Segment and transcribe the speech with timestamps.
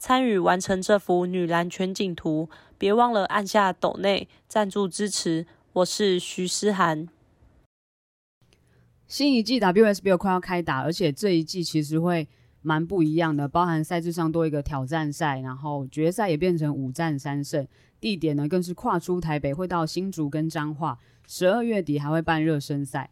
[0.00, 2.48] 参与完成这幅女篮全景图。
[2.78, 5.46] 别忘了按下抖内赞助支持。
[5.74, 7.06] 我是徐思涵。
[9.06, 12.26] 新一季 WSBL 快要开打，而且这一季其实会
[12.62, 17.68] 蛮不一样的，包含赛制上多一个挑战赛，然后决赛也变成五战三胜，
[18.00, 20.98] 地点呢更是跨出台北，会到新竹跟彰化，
[21.28, 23.10] 十二月底还会办热身赛。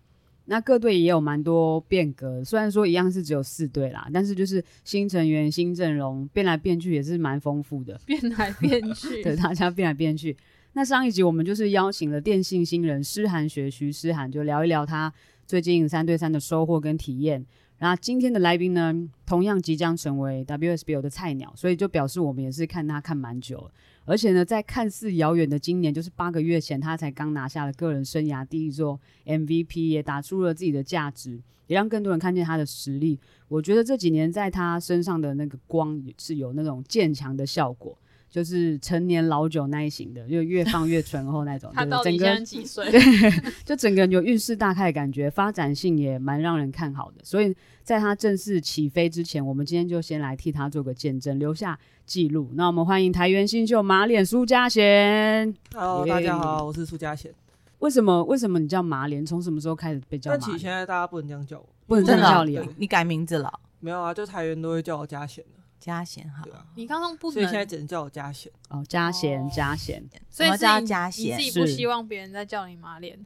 [0.51, 8.01] 那各队也有蛮多变革，虽然说一样是只有四队啦，但是就是新成员、新阵容变来变去也是蛮丰富的。
[8.07, 10.35] 变来变去， 对，大家变来变去。
[10.73, 15.13] 那上一集我们就是邀请了电信新人诗涵学徐诗涵，就聊一聊他
[15.49, 17.43] 最近三对三的收获跟体验。
[17.79, 18.93] 然后今天的来宾呢，
[19.25, 23.71] 同样即将成为 WSBL 的菜鸟，所以就表示我们也是看他看蛮久了。
[24.05, 33.19] 而且呢，在看似遥远的今年，就是八个月前，他才刚拿下了个人生涯第一座 MVP，也打出了自己的价值，也让更多人看见他的实力。
[33.49, 37.97] 我觉得这几年在他身上的那个光是有那种渐强的效果。
[38.31, 41.71] 就是陈年老酒那一型的，就越放越醇厚那种。
[41.77, 42.91] 他到底现在几岁？
[42.91, 43.01] 对，
[43.65, 47.25] 就整个人有运势大开的感觉，发展性也蛮让人看好的。
[47.25, 52.51] 所以在他正式起飞之前，我们今天就先来替他做个见证，留下记录。
[52.55, 55.55] 那我们欢迎台元新秀马脸苏家贤。
[55.75, 57.33] Hello，耶大家好，我是苏家贤。
[57.79, 59.25] 为什么为什么你叫马脸？
[59.25, 60.61] 从什么时候开始被叫但其实马脸？
[60.61, 66.53] 现在大家不能这样叫我，不能这样叫你啊你改名字了，没有啊，就台员都会叫我家贤的，嘉贤哈对。
[66.53, 68.51] 啊，你刚刚不所以现在能，只能叫我加贤。
[68.69, 70.03] 哦，加贤哦家贤。
[70.03, 73.25] 我叫所以是你嘉贤你自己不是希望别人再叫你马脸，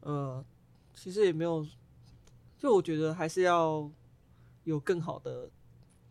[0.00, 0.44] 呃，
[0.94, 1.66] 其实也没有，
[2.58, 3.90] 就我觉得还是要
[4.64, 5.48] 有更好的，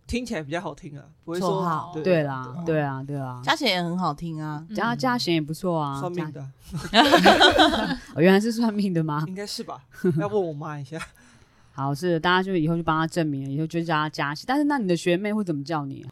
[0.08, 3.42] 听起来比较好听啊，不会绰说号对对啦，对啊，对啊。
[3.44, 6.52] 嘉贤也很好听啊，嘉嘉贤也不错啊，算命的啊
[8.16, 9.24] 哦原来是算命的吗？
[9.28, 9.86] 应该是吧？
[10.20, 11.00] 要问我妈一下。
[11.72, 14.46] 好，是大家就以后就帮他证明了，以后就叫他嘉熙。
[14.46, 16.12] 但是那你的学妹会怎么叫你、啊？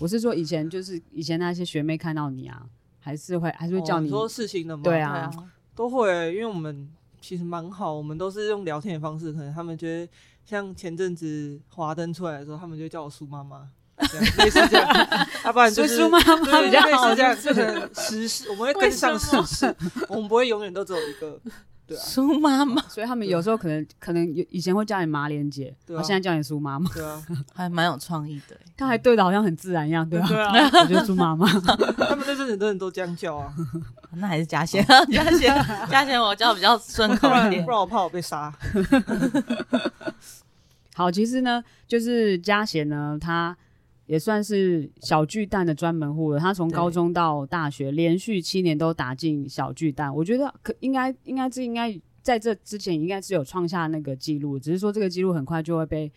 [0.00, 2.62] 我是说以前就是以前那些学妹看到你啊，
[3.00, 4.08] 还是会还是会叫你？
[4.08, 4.82] 哦说事情的吗？
[4.84, 5.30] 对啊
[5.74, 6.88] 都会，因为我们
[7.20, 10.12] 其实蛮好，我们都是用聊天的方式，可能他们觉得
[10.44, 19.74] 像前阵子华灯出来的时候，他们就叫我苏妈妈，这样类似这样，要、不然就是 苏妈妈对比较好类似这样，时事，我们会跟上时事，
[20.08, 21.40] 我们不会永远都只有一个，
[21.88, 27.20] 对啊，苏妈妈所以他们有时候可能可能有以前会叫你马莲姐，对啊然后现在叫你苏妈妈，对啊，
[27.56, 28.60] 还蛮有创意的欸。
[28.76, 30.28] 他还对的好像很自然一样，对吧？
[30.28, 31.48] 对啊， 我觉得苏妈妈，
[31.98, 33.52] 他们那阵很多人都这样叫啊，
[34.12, 37.70] 那还是嘉贤，嘉贤，嘉贤，我叫比较顺口一点不。
[37.70, 38.52] 然我怕我被杀。
[40.94, 43.56] 好，其实呢，就是嘉贤呢，他
[44.08, 46.40] 也算是小巨蛋的专门户了。
[46.40, 50.12] 他从高中到大学，连续七年都打进小巨蛋。
[50.12, 56.10] 我觉得可应该应该是应该在这之前应该是有创下那个记录，只是说这个记录很快就会被。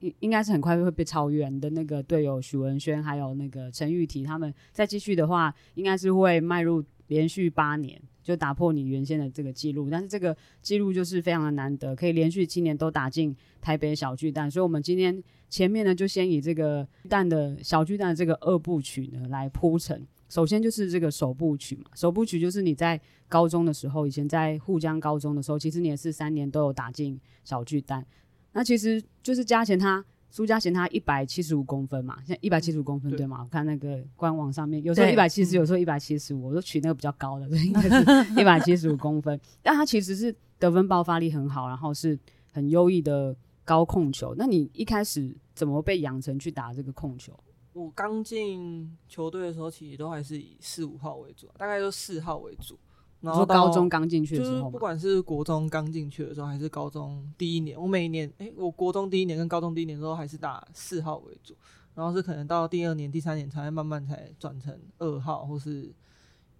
[0.00, 9.88] 应应该是很快会被超越你的那个队友许文轩，还有那个陈玉婷，他们再继续的话，应该是会迈入连续八年，就打破你原先的这个记录。
[9.88, 20.04] 但是这个记录就是非常的难得，可以连续七年都打进台北小巨蛋，所以我们今天前面呢就先以这个蛋的小巨蛋的这个二部曲呢来铺陈。
[20.30, 28.04] 首先就是这个首部曲嘛，首部曲就是你在高中的时候，以前在沪江高中的时候，其实你也是三年都有打进小巨蛋。
[28.52, 33.42] 那其实就是加钱他苏嘉贤他一百七十五公分嘛，现在一百七十五公分、对对吗？
[33.44, 37.94] 我看那个官网上面有时候一对百七十，有时候一百七十五，我都取那个比较高的，所以应该是
[38.40, 39.40] 一百七十五公分。
[39.62, 42.18] 但他其实是得分爆发力很好，然后是
[42.50, 44.34] 很优异的高控球。
[44.36, 47.32] 那你一开始怎么被养成去打这个控球？
[47.72, 52.76] 我刚进球队的时候，其实都还是以四五号为主，大概就四号为主。
[53.24, 61.54] 然后高中刚进去的就是时候嘛，不管是国中刚进去的时候，还是高中第一年，我每一年，诶，我国中第一年跟高中第一年的时候，还是打四号为主，
[61.94, 65.90] 然后是可能到第二年、第三年才会慢慢才转成二号或是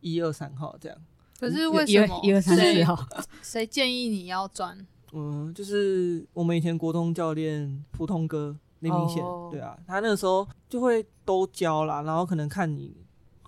[0.00, 0.98] 一二三号这样。
[1.38, 3.06] 可是为什么一二三四号？
[3.42, 4.86] 谁建议你要转？
[5.12, 12.96] 嗯，就是我们以前国中教练普通哥林明显，哦对啊，他那个时候就会都教啦，然后可能看你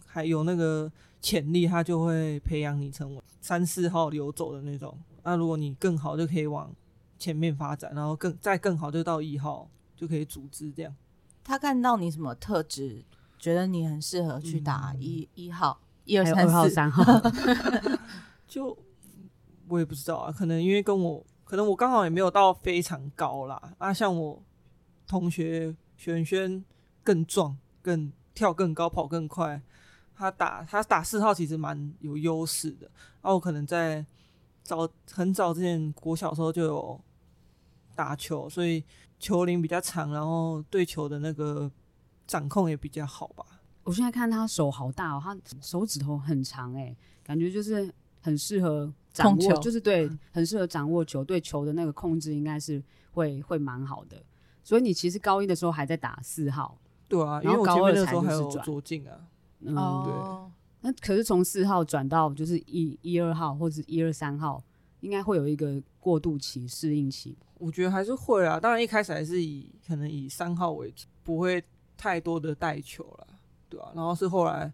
[0.04, 0.90] 还有那个
[1.26, 4.96] 潜力，他就会培养你成为三四号流走的那种。
[5.24, 6.72] 那如果你更好，就可以往
[7.18, 10.94] 前面发展，然后更再更好就到一号，就可以组织这样。
[11.42, 13.04] 他看到你什么特质
[13.40, 16.74] 觉得你很适合去打嗯一一号、一二还有二号、三四？
[16.76, 17.30] 三号，
[18.46, 18.78] 就
[19.66, 23.60] 我也不知道啊，可能因为跟我，可能我刚好也没有到非常高啦。
[23.78, 24.40] 啊，像我
[25.08, 26.64] 同学璇璇
[27.02, 29.60] 更壮，更跳更高，跑更快。
[30.16, 32.90] 他打他打四号其实蛮有优势的。
[33.20, 34.04] 啊，我可能在
[34.62, 37.00] 早很早之前国小时候就有
[37.94, 38.82] 打球，所以
[39.18, 41.70] 球龄比较长，然后对球的那个
[42.26, 43.44] 掌控也比较好吧。
[43.84, 52.82] 我现在看他手好大哦，他手指头很长哎、感觉就是很适合掌握，球就是对，很适合掌握球，对球的那个控制应该是
[53.12, 54.20] 会会蛮好的。
[54.64, 56.76] 所以你其实高一的时候还在打四号，
[57.06, 59.20] 对啊，因然后高二的时候还有左进啊。
[59.66, 64.62] 嗯，哦，那可是从四号转到就是一一二号或者一二三号，
[65.00, 67.36] 应该会有一个过渡期、适应期。
[67.58, 71.62] 我觉得还是会啊，当然一开始还是以可能以三号为主，不会
[71.96, 73.26] 太多的带球了，
[73.68, 74.70] 对啊，然后是后来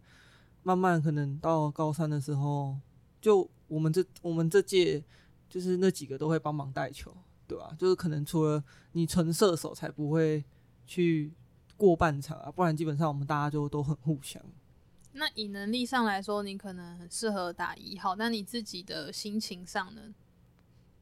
[0.64, 2.76] 慢慢可能到高三的时候，
[3.20, 5.02] 就我们这我们这届
[5.48, 7.14] 就是那几个都会帮忙带球，
[7.46, 8.62] 对吧、就是可能除了
[8.92, 10.44] 你纯射手才不会
[10.84, 11.32] 去
[11.76, 14.42] 过半场啊，不然基本上我们大家就都很互相。
[15.12, 20.00] 那以能力上来说，你可能很适合打一号，但你自己的心情上呢，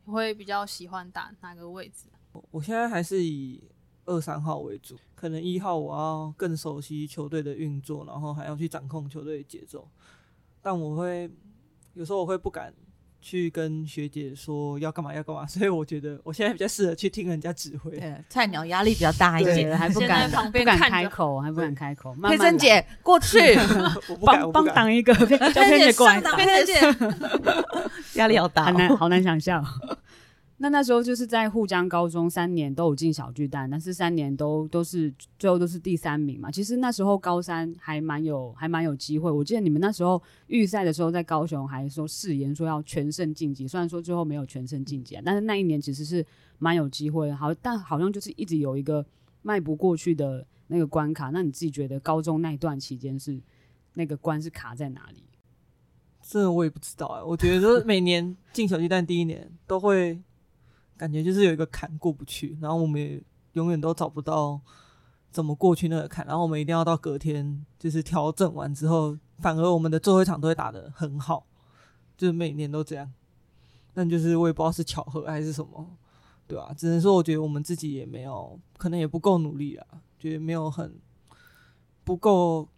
[0.04, 2.06] 你会比较喜欢打哪个位置？
[2.32, 3.62] 我我现在还是以
[4.06, 9.88] 二三号为主，可能一号我要更熟悉球队的运作，然后还要去掌控球队的节奏。
[10.60, 11.30] 但我会
[11.94, 12.74] 有时候我会不敢
[13.20, 17.90] 去跟学姐说要干嘛要干嘛， 所以我觉得我现在比较适合去听人家指挥。
[17.92, 19.76] 对，菜鸟压力比较大一对，点。
[19.78, 22.14] 还不先敢旁边不敢开口，还不敢开口。
[22.14, 23.38] 慢佩珍姐过去，
[24.24, 24.64] 帮 帮。
[24.66, 25.26] 挡一个，叫
[25.62, 26.74] 佩珍姐过来挡，佩珍姐
[28.14, 28.78] 压力好大很哦。
[28.78, 29.64] 难好难想象。
[30.62, 36.50] 那那时候就是在沪江高中三年都有进小巨蛋，但是三年都都是最后都是第三名嘛。
[36.50, 46.22] 其实那时候高三还蛮有还蛮有机会，我记得你们那时候预赛的时候在高雄还说誓言说要全胜晋级，虽然说最后没有全胜晋级啊，但是那一年其实是
[46.58, 47.32] 蛮有机会。
[47.32, 49.02] 好，但好像就是一直有一个
[49.40, 51.30] 迈不过去的那个关卡。
[51.30, 53.40] 那你自己觉得高中那一段期间是
[53.94, 55.24] 那个关是卡在哪里？
[56.22, 60.20] 这我也不知道哎、我觉得每年进小巨蛋第一年都会
[61.00, 63.22] 感觉就是有一个坎过不去，然后我们也
[63.54, 64.60] 永远都找不到
[65.30, 71.46] 怎么过去那个坎，然后我们一定要到隔天就是调整完之后，反而我们的最后一场都会打得很好，
[72.18, 73.10] 就是每年都这样。
[73.94, 75.96] 但就是我也不知道是巧合还是什么，
[76.46, 79.86] 对吧、只能说我觉得我们自己也没有，可能也不够努力啊，
[80.18, 81.00] 觉得没有很
[82.04, 82.68] 不够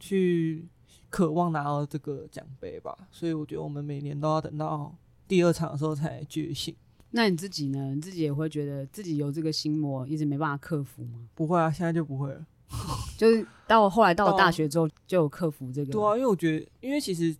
[0.00, 0.66] 去
[1.10, 4.96] 渴望拿到这个奖杯吧，所以我觉得我们每年都要等到
[5.28, 6.74] 第二场的时候才觉醒。
[7.10, 7.94] 那你自己呢？
[7.94, 11.20] 你自己也会觉得自己有这个心魔，一直没办法克服吗？
[11.34, 12.46] 不会啊，现在就不会了。
[13.16, 15.90] 就是到后来到了大学之后，就有克服这个。
[15.90, 17.34] 对啊，因为我觉得，因为其实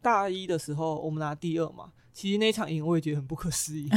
[0.00, 3.88] 大一的时候我们拿第二嘛，其实那场赢我也觉得很不可思议，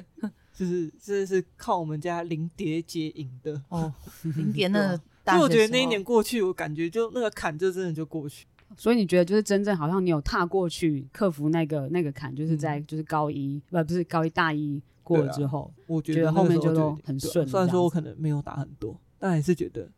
[0.54, 3.62] 就是这是靠我们家林蝶姐赢的。
[3.68, 3.92] 哦，
[4.34, 8.46] 零蝶那大学以我觉得那一年过去，我感觉就那个坎就真的就过去。
[8.76, 19.88] 所以你觉得就是真正好像你有踏过去克服那个那个坎，就是在就是高一不不是高一大一过了之后，我觉觉得后面就都很顺虽然说我可能没有打很多，但还是觉得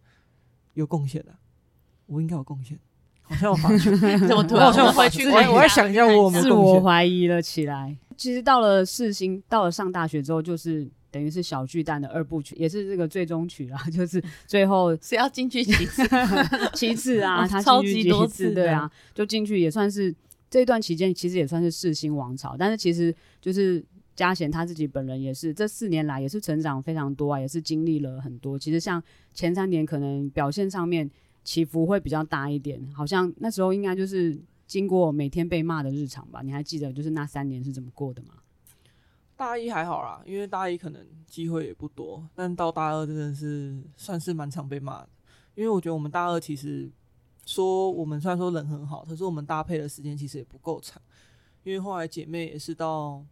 [0.75, 1.33] 有贡献的。
[2.07, 2.79] 我应该有贡献，
[3.23, 3.91] 好像我发 觉。
[4.26, 6.81] 怎么突然我好像有回去我我要想一下我 自我。
[6.81, 7.97] 怀疑了起来。
[8.17, 16.02] 其实到了四星，到了上大学之后，就是等于是小巨蛋的二部曲，也是这个最终曲啦， 就是最后 是要进去几次？
[16.75, 20.12] 七次啊，哦他超级多次对啊，就进去也算是
[20.50, 22.57] 这段期间，其实也算是世新王朝。
[22.59, 23.85] 但是其实就是
[24.16, 28.59] 嘉贤他自己本人也是这四年来也是成长非常多啊，也是经历了很多。
[28.59, 29.02] 其实像
[29.35, 31.09] 前三年可能表现上面
[31.45, 36.40] 起伏会比较大一点，好像那时候应该就是经过每天被骂的日常吧。
[36.42, 38.35] 你还记得就是那三年是怎么过的吗？
[39.37, 45.09] 大一还好啦，因为大一可能机会也不多，但到大二真的是算是蛮常被骂的。
[45.55, 46.91] 因为我觉得我们大二其实
[47.45, 51.01] 说我们虽然说人很好，可是我们搭配的时间其实也不够长。
[51.65, 53.25] 因为后来姐妹也是到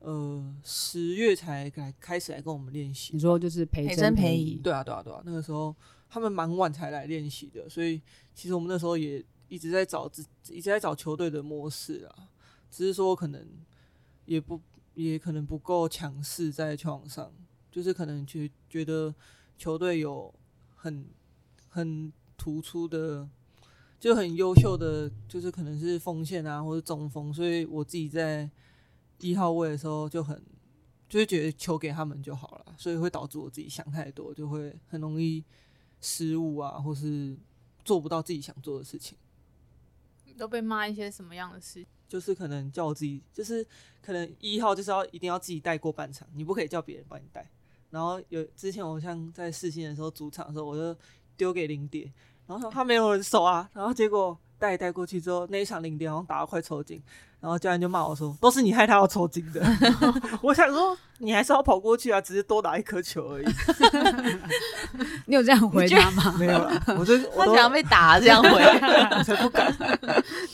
[0.00, 5.74] 呃十月才来开始来跟我们练习你，说就是陪陪真陪真陪乙对啊，对啊，对啊，那个时候
[6.08, 8.00] 他们蛮晚才来练习的，所以
[8.34, 12.28] 其实我们那时候也一直在找自，一直在找球队的模式啊，
[12.70, 13.46] 只是说可能
[14.24, 14.60] 也不
[14.96, 17.32] 也可能不够强势在球场上，
[17.70, 19.14] 就是可能觉觉得
[19.56, 20.34] 球队有
[20.74, 21.06] 很
[21.68, 23.28] 很突出的，
[24.00, 28.50] 就很优秀的，就是可能是锋线啊或者中锋，所以我自己在
[29.18, 30.42] 一号位的时候就很
[31.08, 35.44] 就会觉得球给他们就好了，所以会导致我自己想太多，就会很容易
[36.00, 37.36] 失误啊，或是
[37.84, 39.16] 做不到自己想做的事情。
[40.38, 41.86] 都被骂一些什么样的事？
[42.08, 43.66] 就是可能叫我自己，就是
[44.00, 47.48] 可能一号就是要一定要自己带过半场，你不可以叫别人帮你带。
[47.90, 50.98] 然后有之前我像在试新的时候主场的时候，我就
[51.36, 52.12] 丢给零点，
[52.46, 57.00] 然后说他没有人守啊，然后结果带一带过去之后，那一场零点好像打到快抽筋，
[57.40, 59.64] 然后教练就骂我说都是你害他要抽筋的。
[60.42, 63.46] 我想说你还是要跑过去啊，只是多打一颗球而已。
[65.26, 66.36] 你有这样回答吗？
[66.38, 68.50] 没有啦，我就我想要被打这样回，
[69.16, 69.74] 我才不敢。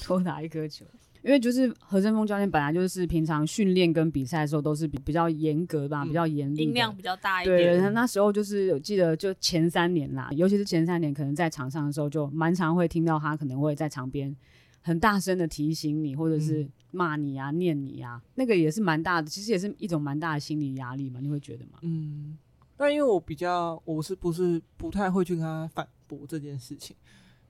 [0.07, 0.85] 多打一颗球。
[1.23, 7.81] 因为就是何振峰教练本来就是平常训练跟比赛的时候都是比比较严格吧，嗯比较严厉，音量比较大一，点。
[7.81, 14.35] 对那时候就是我记得，就前三年啦，尤其是前三年，可能在场上的时候，就蛮常会听到他可能会在场边
[14.81, 21.79] 很大声的提醒你，或者是骂你啊、念你啊，那个也是蛮大的，其实也是一种蛮大的心理压力嘛，你会觉得吗？
[21.83, 22.37] 嗯，
[22.77, 26.97] 但因为我比较，我是不是不太会去跟他反驳这件事情，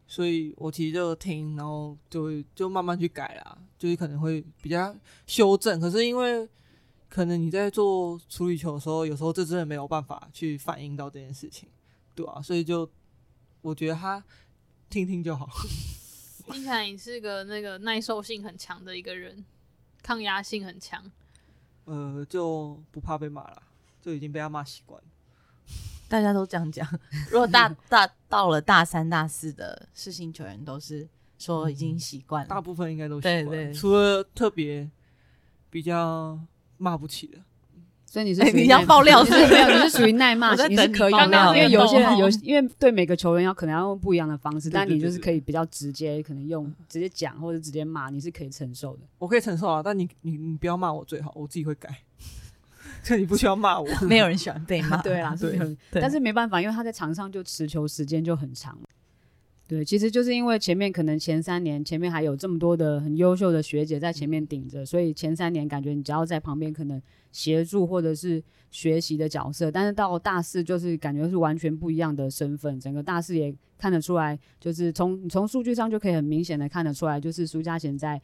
[0.07, 4.95] 所以我其实就听，然后就会就慢慢去改啦，就是可能会比较
[5.27, 5.81] 修正。
[5.81, 6.49] 可是因为
[7.09, 11.69] 可能你在做处理球的时候，有时候这真的没有办法去反映到这件事情，
[12.15, 12.89] 对啊，所以就
[13.61, 14.23] 我觉得他
[14.91, 15.49] 听听就好。
[16.47, 19.45] 听起来你是个那个耐受性很强的一个人，
[20.03, 21.11] 抗压性很强。
[21.85, 23.63] 呃，就不怕被骂了，
[24.01, 25.09] 就已经被他骂习惯了。
[26.13, 26.87] 大家都这样讲。
[27.33, 32.49] 如果大大到了大三、大四的世新球员，都是说已经习惯了。
[32.49, 34.87] 大部分应该都习对惯除了特别
[35.71, 36.39] 比较
[36.77, 37.39] 骂不起的。
[38.05, 49.03] 所以你是你要爆料你是不是没有，你是属于耐骂 你是可以因为有些人有哦，因为对每个球员要可能要用不一样的方式，对但你就是可以比较直接，可能用直接讲或者直接骂，你是可以承受的。
[49.17, 51.89] 我可以承受啊，但你你你不要骂我最好，我自己会改。
[53.05, 53.89] 就你不需要骂我。
[54.07, 54.97] 没有人喜欢被骂。
[55.03, 55.51] 对啦，是
[55.91, 58.79] 对但是没办法，因为他在场上就持球时间就很长。
[59.69, 78.21] 对，其实就是因为前面可能前三年前面还有这么多的很优秀的学姐在前面顶着，所以前三年感觉你只要在旁边可能协助或者是学习的角色，但是到大四就是感觉是完全不一样的身份，整个大四也看得出来，就是从你从数据上就可以很明显的看得出来，就是苏嘉贤在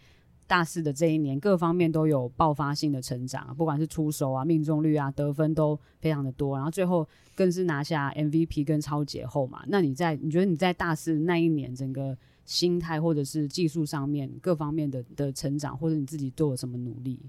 [0.48, 9.62] 大四的这一年各方面都有爆发性的成长，不管是出手啊、命中率啊、得分都非常的多，然后最后更是拿下 MVP 跟超节后嘛。
[9.68, 17.20] 那你在你觉得你在大四那一年整个心态或者是技术上面各方面的的成长，或者你自己做了什么努力？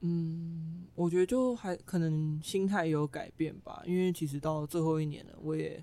[0.00, 5.82] 嗯，我觉得就还可能心态有改变吧，因为其实到最后一年了，我也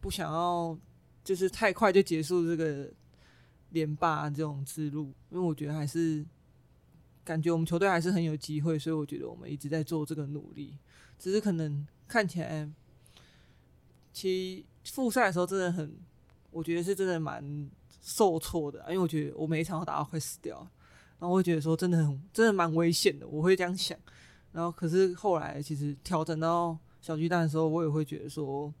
[0.00, 0.78] 不想要
[1.24, 2.90] 就是太快就结束这个
[3.72, 6.24] 连霸这种之路，因为我觉得还是
[7.24, 10.78] 感觉我们球队还是很有机会，所以我觉得我们一直在做这个努力，
[11.18, 12.68] 只是可能看起来，
[14.12, 15.94] 其实复赛的时候真的很，
[16.50, 20.66] 我觉得是真的蛮受挫的，因为我觉得我每一场都打到快死掉。
[21.18, 23.96] 然后我会觉得说真的很真的蛮危险的，我会这样想。
[24.50, 28.74] 然后可是后来其实调整到小巨蛋的时候，我也会觉得说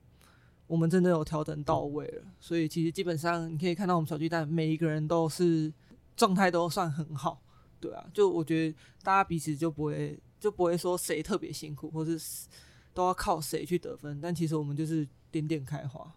[0.66, 2.22] 我们真的有调整到位了。
[2.40, 5.72] 所以其实基本上你可以看到我们小巨蛋每一个人都是
[6.16, 7.40] 状态都算很好，
[7.80, 8.04] 对啊。
[8.12, 12.48] 就我觉得大家彼此就不会就不会说谁特别辛苦，或是
[12.94, 14.20] 都要靠谁去得分。
[14.20, 16.12] 但其实我们就是点点开花。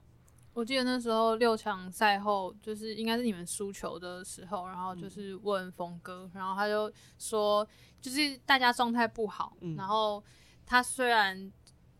[0.53, 7.67] 我记得那时候六强赛后，就是应该是你们输球的时候，然后就是问峰哥，然后他就说，
[7.99, 10.23] 就是大家状态不好，嗯然后
[10.65, 11.51] 他虽然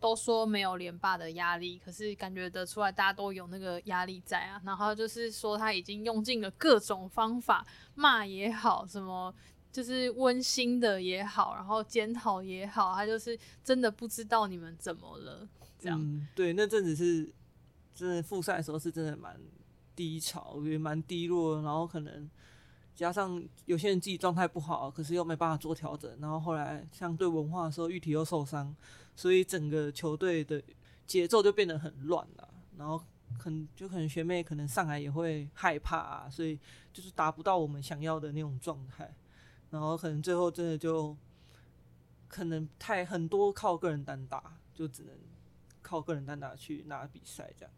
[0.06, 4.62] 都说没有连霸的压力，可是感觉得出来大家都有那个压力在啊。
[4.64, 9.34] 然后就是说他已经用尽了各种方法，骂也好，什么
[9.72, 15.48] 就是温馨的也好，然后检讨也好，他就是真的不知道你们怎么了，
[15.80, 16.28] 这样。
[16.36, 17.34] 对，那阵子是
[17.96, 19.36] 真的复赛的时候是真的蛮
[19.96, 22.30] 低潮，我觉得蛮低落，然后可能
[22.94, 28.74] 加上有些人自己状态不好，可是又没办法做调整，然后后来像对文化的时候，玉体又受伤，
[29.16, 30.62] 所以整个球队的
[31.08, 33.04] 节奏就变得很乱了，然后。
[33.38, 36.58] 可能就可能学妹可能上来也会害怕啊，所以
[36.94, 39.14] 就是达不到我们想要的那种状态，
[39.72, 41.16] 然后可能最后真的就
[42.28, 45.12] 可能太很多靠个人单打，就只能
[45.82, 47.74] 靠个人单打去拿比赛这样。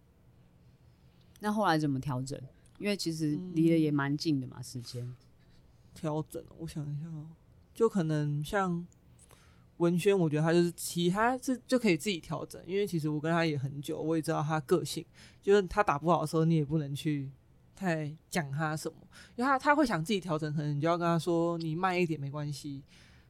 [1.40, 2.40] 那后来怎么调整？
[2.78, 5.16] 因为其实离得也蛮近的嘛，时间。
[5.94, 7.26] 调整，我想一下哦，
[7.74, 8.86] 就可能像
[9.78, 15.06] 文轩，我觉得他就是其他是就可以自己调整，因为其实我跟他也很久，我也知道他个性，
[15.42, 17.30] 就是他打不好的时候，你也不能去
[17.76, 18.98] 太讲他什么，
[19.36, 22.84] 因为他他会想自己调整，可能你就要跟他说你慢一点没关系，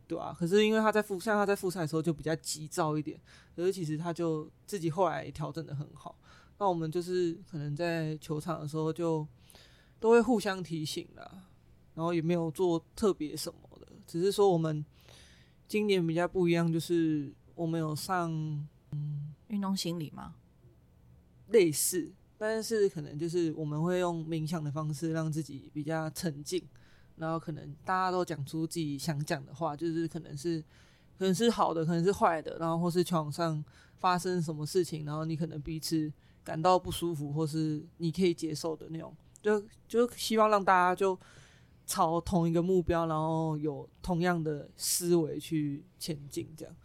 [0.07, 3.19] 对啊，可是因为他在复像他在复赛的时候就比较急躁一点，
[3.55, 6.17] 可是其实他就自己后来调整的很好，
[6.59, 9.27] 那我们就是可能在球场的时候就
[9.99, 11.29] 都会互相提醒啦，
[11.93, 14.85] 然后也没有做特别什么的，只是说我们
[15.67, 18.31] 今年比较不一样，就是我们有上
[18.91, 20.35] 嗯运动心理吗？
[21.49, 26.61] 类似，但是可能就是我们会用冥想的方式让自己比较沉静，
[27.15, 30.61] 然后可能大家都讲出自己想讲的话，就是可能是
[31.17, 33.63] 可能是好的，可能是坏的，然后或是球场上
[33.97, 36.11] 发生什么事情，然后你可能彼此
[36.43, 41.17] 感到不舒服，或是你可以接受的那种，就就希望让大家就
[41.87, 46.75] 朝同一个目标，然后有同样的思维去前进，这样。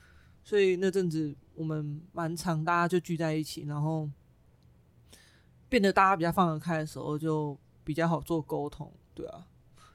[0.44, 4.08] 所以那阵子我们蛮常大家就聚在一起，然后
[5.68, 9.46] 变得大家比较放得开的时候，就比较好做沟通，对啊，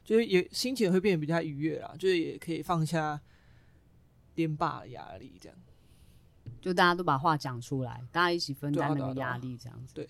[0.03, 3.19] 就是也心情会变得比较愉悦啦，就是也可以放下
[4.35, 5.57] 连霸的压力，这样。
[6.59, 9.93] 就大家都把话讲出来，大家一起分担那个对啊对啊对啊压力，这样子。
[9.93, 10.07] 对。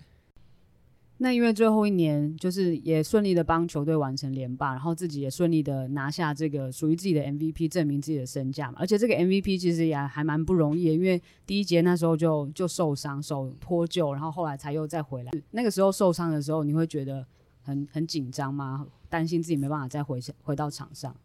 [1.20, 8.78] 那因为最后一年就是也顺利的帮球队完成连霸，然后自己也顺利的拿下这个属于自己的 MVP，证明自己的身价嘛。
[8.80, 15.32] 而且这个 MVP 其实也还蛮不容易的，因为第一节那时候就就受伤，手脱臼，然后后来才又再回来。
[15.52, 17.26] 那个时候受伤的时候，你会觉得
[17.62, 18.86] 很很紧张吗？
[19.10, 21.16] 担心自己没办法再回回到场上？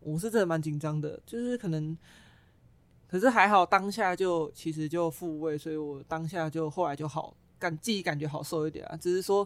[0.00, 1.94] 我是真的蛮紧张的，就是可能，
[3.06, 8.96] 可是还好当下就其实就复位，所以我当下就后来就好感自己感觉好受一点啊。
[8.96, 9.44] 只是说，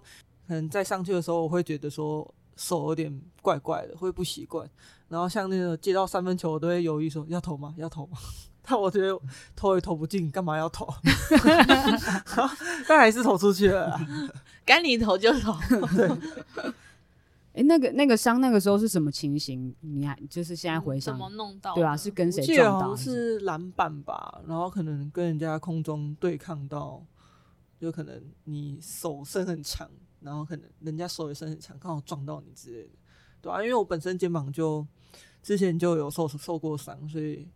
[0.48, 4.66] 可能在上去的时候，我会觉得说手有点怪怪的，会不习惯。
[5.08, 7.74] 然后像那个接到三分球，我都会犹豫说要投吗？
[7.76, 8.16] 要投吗？
[8.66, 9.14] 但我觉得
[9.54, 10.88] 投也投不进，干嘛要投？
[12.88, 14.00] 但还是投出去了啦。
[14.64, 15.54] 该你投就投。
[15.94, 16.08] 对
[17.56, 19.72] 哎、那个那个伤那个时候是什么情形？
[19.80, 21.82] 你还就是现在回想怎，么弄到的？
[21.82, 22.96] 对啊，是跟我谁记得好像？
[22.96, 27.00] 是篮板吧，然后可能跟人家空中对抗到，
[27.78, 32.90] 就可能你手伸很长，然后可能人家手也伸很长，刚好撞到你之类的，
[33.42, 34.86] 对啊，因为我本身肩膀就
[35.42, 37.48] 之前就有受受过伤，所以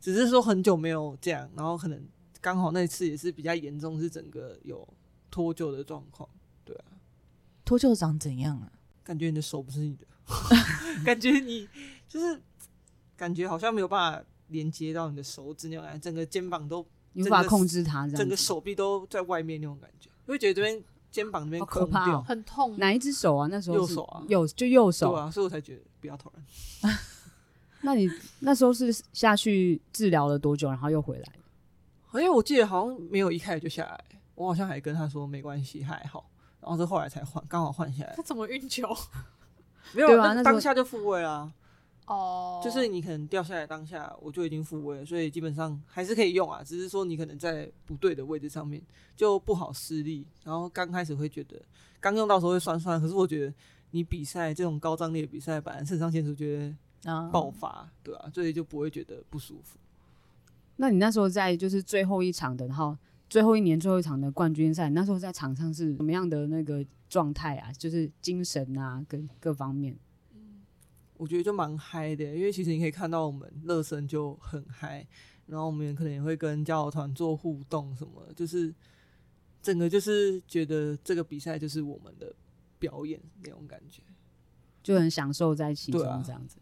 [0.00, 2.06] 只是说很久没有这样，然后可能
[2.40, 4.86] 刚好那次也是比较严重，是整个有
[5.30, 6.28] 脱臼的状况，
[6.64, 6.84] 对啊，
[7.64, 8.70] 脱臼长怎样啊？
[9.02, 10.06] 感觉你的手不是你的，
[11.04, 11.68] 感觉你
[12.08, 12.40] 就是
[13.16, 22.78] 感觉好像没有办法连接到你的手指那种感觉，整个肩膀都你无法控制它，这样整个手臂都在外面那种感觉，会觉得这边肩膀那边好可空掉，怕哦很痛。
[22.78, 23.48] 哪一只手啊？
[23.50, 25.12] 那时候右手啊右就右手。
[25.12, 26.94] 对啊，所以我才觉得不要投篮。
[27.82, 31.32] 那你那时候是下去治疗了多久，然后又回来？
[32.14, 38.88] 因为我记得好像没有一开始就下来，我好像还跟他说没关系，还好，然后是后来才换，刚好换下来他，怎么运球？
[39.92, 41.52] 没有那对啊那时候当下就复位啦，
[42.06, 48.82] 哦，就是你可能掉下来当下我就已经复位了，所以基本上还是可以用啊，只是说你可能在不对的位置上面
[49.16, 51.60] 就不好施力，然后刚开始会觉得
[52.00, 53.54] 刚用到时候会酸酸，可是我觉得
[53.92, 59.78] 你比赛这种高张力的比赛，本来肾上腺素觉得啊爆发，对啊，所以就不会觉得不舒服。
[60.76, 62.94] 那你那时候在就是最后一场的，然后
[63.30, 67.72] 最后一年最后一场的冠军赛，你那时候在场上是什么样的那个状态啊？
[67.72, 69.96] 就是精神啊，跟各方面。
[71.24, 75.06] 我觉得就蛮嗨的，因为其实你可以看到我们热身就很嗨，
[75.46, 78.74] 然后我们可能也会跟交流团做互动什么，就是
[79.62, 82.30] 整个就是觉得这个比赛就是我们的
[82.78, 84.02] 表演那种感觉。
[84.82, 86.58] 就很享受在其中这样子。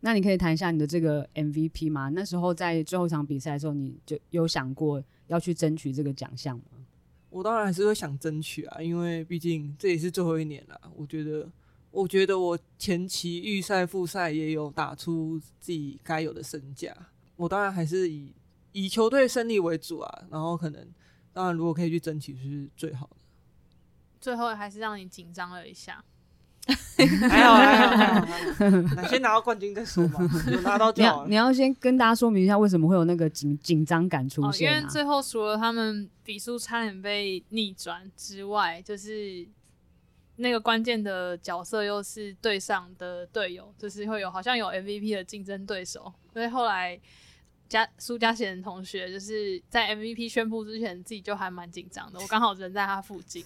[0.00, 2.10] 那你可以谈一下你的这个 MVP 吗？
[2.10, 6.64] 那时候在最后一场比赛的时候，你就有想过要去争取这个奖项吗？
[7.30, 10.78] 我当然还是会想争取啊，因为毕竟这也是最后一年了。
[10.94, 11.50] 我觉得，
[11.94, 16.92] 我觉得我前期预赛、复赛也有打出自己该有的身价。
[17.36, 18.32] 我当然还是以
[18.72, 20.86] 以球队胜利为主啊，然后可能
[21.32, 23.16] 当然如果可以去争取是最好的。
[24.20, 26.02] 最后还是让你紧张了一下。
[27.28, 30.18] 还好还好还好先拿到冠军再说嘛，
[30.50, 31.22] 有拿到你就好了。
[31.24, 34.80] 要你要先跟大家说明一下，为什么会有那个紧紧张感出哦，因现啊？
[34.80, 39.46] 为最后除了他们比数差点被逆转之外，就是
[40.36, 47.00] 那个关键的角色又是队上的队友，就是会有好像有 MVP 的竞争对手，所以后来
[47.68, 52.18] 加苏嘉贤同学就是在 MVP 宣布之前，自己就还蛮紧张的。
[52.20, 53.44] 我刚好人在他附近，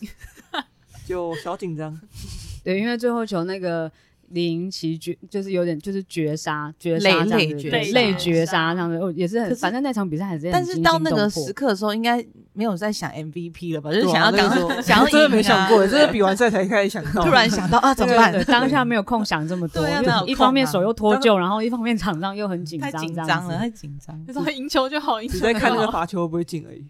[1.06, 1.98] 就小紧张，
[2.64, 3.90] 对，因为最后球那个
[4.30, 13.90] 零奇绝，就是有点就是绝杀绝累杀这样子，累绝对杀累绝杀这样子，哦也是很，反正那场比赛还是很但是到那个时刻的时候，应该没有在想 MVP 了吧？
[13.92, 18.32] 就是想要赶那个时候快想要真的没想过，真的比完赛才开始想到，突然想到啊，怎么办？
[18.32, 23.58] 对，当下没有空想这么多，因为对啊哪有一方面手又脱臼，然后一方面场上又很紧张太张，紧张了。
[23.58, 25.92] 太紧张，就是赢球就好，赢只球就在看那个好。
[25.92, 26.84] 罚球会不会进而已。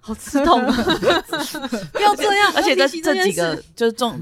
[0.00, 0.72] 好刺痛啊！
[1.92, 4.18] 不要这样， 而且这这几个就是重，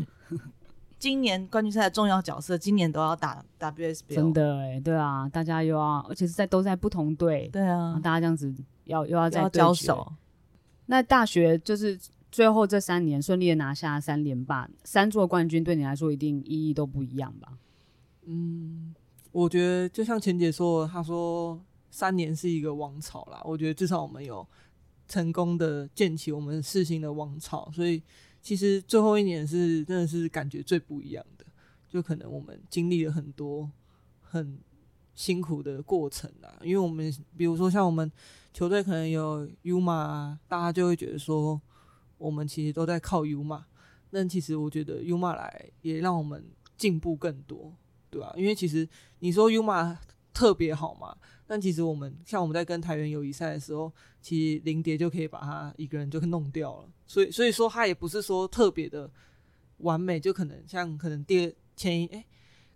[0.98, 8.54] 今年冠军赛的重要角色，今年都要打 WSBL，真的哎，对啊，大家又要，而且是在都在不同队，对啊，大家这样子
[8.84, 9.48] 要又要再要。
[9.48, 10.12] 交手，
[10.86, 11.98] 那大学就是
[12.30, 17.52] 最后这三年顺利的拿下三连霸，三座冠军对你来说一定意义都不一样吧？
[18.24, 18.94] 嗯，
[19.32, 23.40] 我觉得就像钱姐说的，她说三年是一个王朝啦。
[23.44, 24.46] 我觉得至少我们有
[25.06, 28.02] 成功的建起我们世新的王朝，所以
[28.46, 31.44] 其实最后一年是真的是感觉最不一样的。
[31.88, 33.68] 就可能我们经历了很多
[34.20, 34.56] 很
[35.16, 38.08] 辛苦的过程啊，因为我们比如说像我们
[38.52, 41.60] 球队可能有 U 马、大家就会觉得说
[42.18, 43.66] 我们其实都在靠 U 马，
[44.12, 46.44] 但其实我觉得 U 马来也让我们
[46.76, 47.74] 进步更多。
[48.10, 49.98] 对啊，因为其实你说 U 马
[50.32, 59.08] 特别好嘛，但其实我们像我们在跟台原友谊赛的时候，其实林蝶就可以把他一个人就弄掉了，所以所以说他也不是说特别的
[59.78, 62.24] 完美，就可能像可能第二前一哎、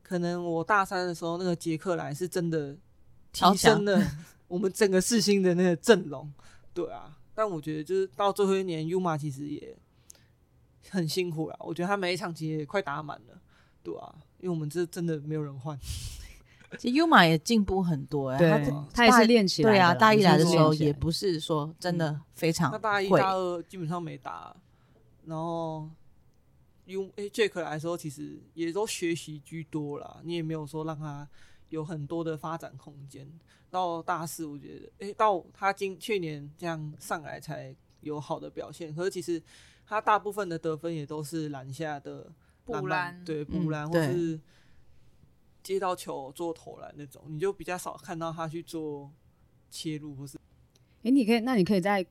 [0.03, 2.77] 可能我大三的时候那个杰克来是真的
[3.33, 4.01] 提升了
[4.47, 6.33] 我们整个四星的那个阵容，
[6.73, 9.77] 对啊，但我觉得就是到最后一年，Uma 其实也
[10.91, 13.41] 很辛苦啦，我觉得他每一场其实也快打满了，
[13.83, 15.79] 对啊，因为我们这真的没有人换。
[16.79, 19.77] 其实 U 马也进步很多哎，对他，他也是练起来的。
[19.77, 24.55] 对啊，大一来的时候也不是说真的非常那大一、大二基本上没打，
[25.27, 25.89] 然后
[26.87, 31.29] U 诶 Jack 来的时候，其实也都学习居多啦，你也没有说让他
[31.69, 33.29] 有很多的发展空间。
[33.71, 39.41] 到大四，我觉得诶，到他今去年这样上来才有好的表现，可是其实
[39.87, 42.33] 他大部分的得分也都是篮下的
[42.65, 44.41] 补篮对嗯补篮、或是
[45.63, 49.11] 接到球做投篮那种，你就比较少看到他去做
[49.71, 50.39] 切入或是。
[51.03, 52.05] 哎，你可以，那你可以再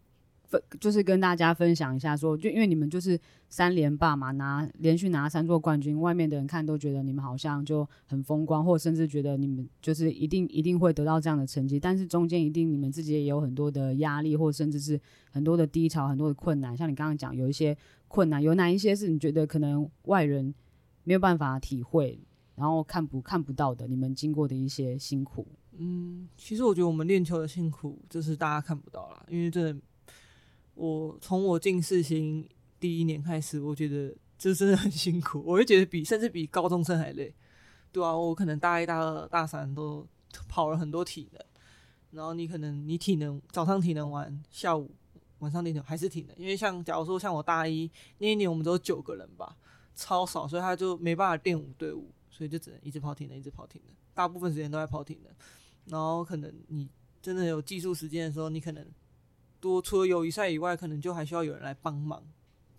[0.46, 15.00] 分，就是跟大家分享一下说就因为你们就是三连霸嘛，拿连续拿三座冠军，外面的人看都觉得你们好像就很风光，或甚至觉得你们就是一定一定会得到这样的成绩，但是中间一定你们自己也有很多的压力，或甚至是
[15.32, 16.76] 很多的低潮、很多的困难。
[16.76, 20.52] 像你刚刚讲，有一些困难，有哪一些是你觉得可能外人
[21.04, 22.20] 没有办法体会，
[22.60, 25.48] 然后看不看不到的，你们经过的一些辛苦？
[25.78, 29.74] 嗯，其实我觉得我们练球的辛苦，就是大家看不到啦，因为这，
[30.74, 32.46] 我从我进世新
[32.82, 37.34] 第一年开始，我觉得这真的很辛苦，我会觉得比甚至比高中生还累，
[37.94, 40.06] 对啊，我可能大一、大二、大三都
[40.50, 41.42] 跑了很多体能，
[42.12, 44.92] 然后你可能你体能早上体能完，下午
[45.40, 49.56] 晚上练球还是体能，因为像假如说像我大一那一年，我们都九个人吧，
[49.96, 55.34] 超少，所以他就没办法练五对五，所以就只能一直跑体能，一直跑体能，大部分时间都在跑体能。
[55.88, 56.88] 然后可能你
[57.22, 58.88] 真的有技术时间的时候，你可能
[59.60, 62.24] 多除了友谊赛以外，可能就还需要有人来帮忙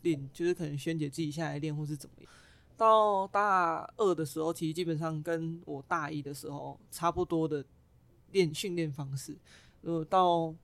[0.00, 2.32] 练，就是可能萱姐自己下来练或是怎么样。
[2.74, 7.62] 到大二的时候，其实基本上跟我大一的时候差不多的
[8.32, 9.36] 练训练方式。
[9.82, 10.54] 呃，到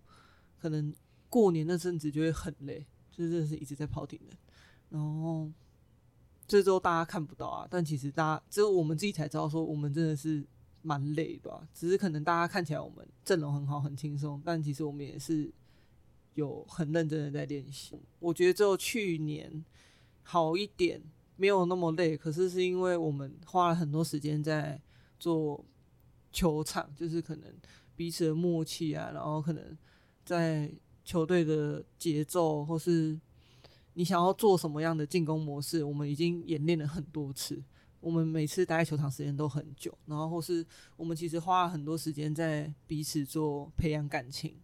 [0.58, 0.94] 可能
[1.28, 4.34] 过年那阵子就会很累，就是是一直在跑体能，
[4.88, 5.52] 然后
[6.46, 10.44] 这周大家看不到啊，但其实大家只有我们自己才知道，说我们真的是
[10.82, 15.52] 蛮累的、只是可能大家看起来我们阵容很好很轻松，但其实我们也是
[16.34, 17.98] 有很认真的在练习。
[18.20, 19.64] 我觉得只有去年
[20.22, 21.02] 好一点，
[21.36, 24.80] 没有那么累，可是是因为我们花了很多时间在
[25.18, 25.64] 做
[26.30, 27.52] 球场，就是可能
[27.96, 29.76] 彼此的默契啊，然后可能
[30.24, 30.70] 在
[31.04, 33.18] 球队的节奏或是
[33.98, 37.62] 你想要做什么样的进攻模式，我们已经演练了很多次。
[37.98, 40.64] 我们每次待在球场时间都很久，然后或是
[40.96, 44.54] 我们其实花了很多时间在彼此做培养感情。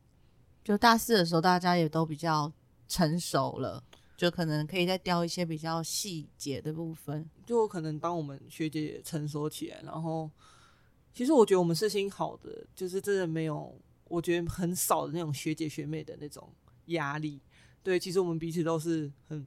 [0.63, 2.53] 就大四的时候，大家也都比较
[2.87, 3.83] 成熟了，
[4.19, 7.27] 就可能可以再雕一些比较细节的部分。
[7.47, 10.31] 就可能当我们学姐也成熟起来，然后
[11.15, 13.75] 其实我觉得我们是心好的，就是真的没有，
[14.09, 16.47] 我觉得很少的那种学姐学妹的那种
[16.89, 17.41] 压力。
[17.83, 19.47] 对，其实我们彼此都是很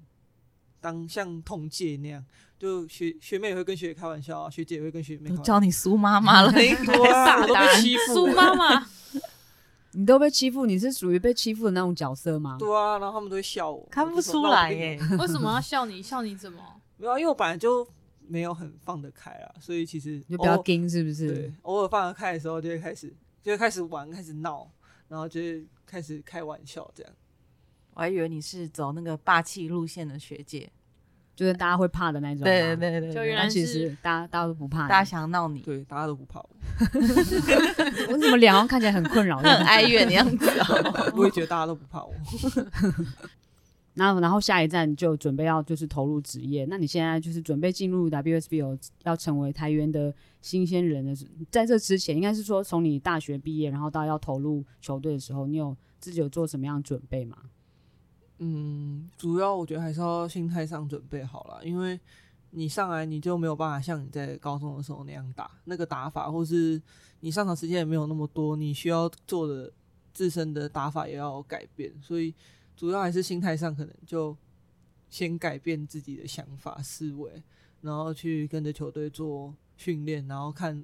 [0.82, 2.24] 当像同届那样，
[2.60, 5.43] 就学学妹也会跟学姐开玩笑啊，学姐也会跟学妹开都玩笑。
[5.43, 8.34] 叫你苏妈妈了，应该对啊，我都大被欺负苏了。
[8.36, 8.88] 妈妈，
[9.93, 12.58] 你都被欺负，你是属于被欺负的那种角色吗？
[12.60, 15.00] 对啊，然后他们都会笑我，看不出来耶。。
[15.17, 16.04] 为什么要笑你？
[16.04, 16.62] 笑你怎么？
[16.98, 17.88] 没有啊，因为我本来就
[18.28, 21.28] 没有很放得开啊，所以其实就比较偶尔硬，是不是？
[21.28, 24.69] 对，偶尔放得开的时候，就会开始就会开始玩，开始闹，
[25.08, 27.13] 然后就会开始开玩笑这样。
[27.95, 30.69] 我还以为你是走那个霸气路线的学姐，
[31.36, 32.43] 就是大家会怕的那种。
[32.43, 36.49] 对对对对，就原来但其是实大家大家都不怕你，大家想闹你，对，大家都不怕我，
[38.12, 39.38] 我怎么脸好像看起来很困扰？
[39.43, 41.12] 很哀怨的样子哦。
[41.17, 42.13] 我也觉得大家都不怕我。
[43.97, 57.38] 那然后下一站就准备要就是投入职业，那你现在就是准备进入 WSBO，要成为台湾的新鲜人的时，在这之前，应该是说从你大学毕业，然后到要投入球队的时候，你有自己有做什么样的准备吗？
[58.39, 62.00] 嗯，主要我觉得还是要心态上准备好了，因为
[62.50, 66.82] 你上来你就没有办法像你在高中的时候那样打，那个打法，或是
[67.21, 69.71] 你上场时间也没有那么多，你需要做的
[70.13, 72.34] 自身的打法也要改变，所以
[72.76, 74.36] 主要还是心态上可能就
[75.10, 77.41] 先改变自己的想法思维，
[77.82, 80.84] 然后去跟着球队做训练，然后看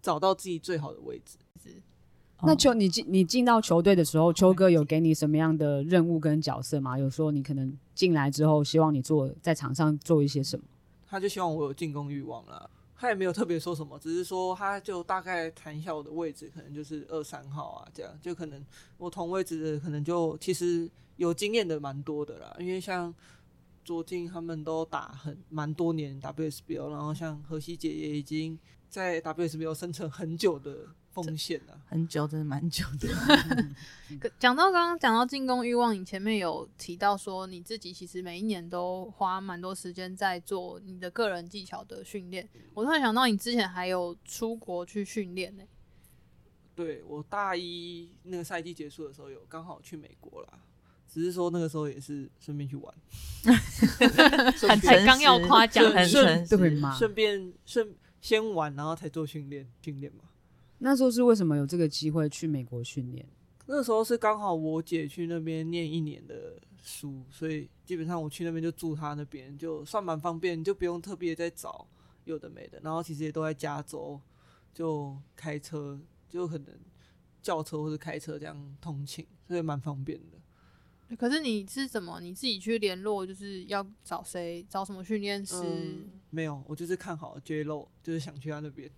[0.00, 1.36] 找到自己最好的位置。
[2.42, 6.98] 那就你进你进到球队的时候，秋哥有给你什么样的任务跟角色吗？
[6.98, 10.64] 有说你可能进来之后，希望你做在场上做一些什么？
[11.06, 12.70] 他就希望我有进攻欲望了。
[12.98, 18.64] 他也没有特别说什么，只是说他就大概谈一下我的位置，可能就是二三号啊，这样就可能
[18.96, 23.14] 我同位置的可能就其实有经验的蛮多的啦，因为像
[23.84, 30.88] 卓进他们都打很蛮多年 WSBL，然后像何西姐也已经在 WSBL 生存很久的
[31.22, 31.80] 锋线了。
[31.86, 33.08] 很久，真的蛮久的。
[34.38, 42.48] 讲到刚刚讲到进攻欲望，你前面有提到说你自己其实每一年都花蛮多时间在做你的个人技巧的训练。
[42.74, 45.64] 我突然想到，你之前还有出国去训练呢。
[46.74, 50.58] 对我大一那个赛季结束的时候，有刚好去美国啦，
[51.08, 52.94] 只是说那个时候也是顺便去玩，
[54.54, 56.94] 顺 很才刚要夸奖很顺对吗？
[56.94, 60.24] 顺便顺先玩，然后才做训练训练嘛。
[60.78, 63.26] 那时候是为什么有这个机会去美国训练？
[63.66, 71.86] 那时候是刚好我姐去那边念一年的书，所以基本上我去那边就住她那边，就算蛮方便，就不用特别再找
[72.24, 72.78] 有的没的。
[72.82, 74.20] 然后其实也都在加州，
[74.72, 76.68] 就开车就可能
[77.42, 81.16] 轿车或者开车这样通勤，所以蛮方便的。
[81.16, 85.54] 可是你是怎么你自己去联络，就是要找谁，找什么训练师？
[85.64, 88.90] 嗯没有，我就是看好 J Lo，就是想去他那边，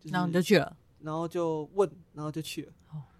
[0.00, 2.72] 就是然后你就去了，然后就问，然后就去了。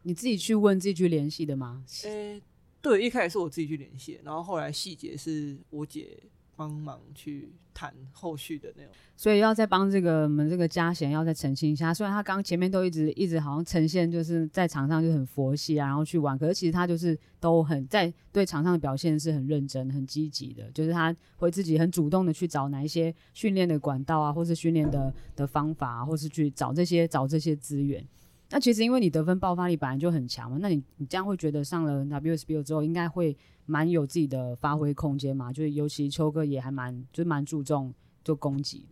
[0.02, 1.84] 你自己去问自己去联系的吗？
[2.04, 2.40] 诶、
[2.80, 6.18] 对，一开始是我自己去联系，然后后来细节是我姐
[6.60, 8.92] 帮忙去谈后续的内容。
[9.16, 28.06] 所以要再帮这个我们这个嘉贤要再澄清一下，虽然他刚前面都一直一直好像呈现就是在场上就很佛系啊，然后去玩，可是其实他就是都很在对场上的表现是很认真、很积极的，就是他会自己很主动的去找哪一些训练的管道啊，或是训练的的方法、啊，或是去找这些找这些资源。
[28.50, 33.36] 那其实因为你得分爆发力本来就很强嘛，那你你这样会觉得上了 WSBO 之后，应该会
[33.66, 35.52] 蛮有自己的发挥空间嘛？
[35.52, 38.84] 就是尤其秋哥也还蛮就是蛮注重就攻击。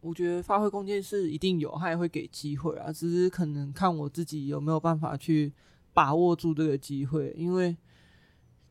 [0.00, 5.52] 我觉得发挥空间是一定有，他也会给机会啊，只是可能看我自己有没有办法去
[5.92, 7.76] 把握住这个机会，因为